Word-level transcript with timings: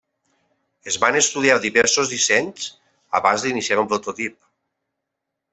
Es 0.91 0.95
van 1.03 1.17
estudiar 1.19 1.57
diversos 1.67 2.11
dissenys 2.15 2.67
abans 3.23 3.47
d'iniciar 3.47 3.81
un 3.85 3.93
prototip. 3.93 4.39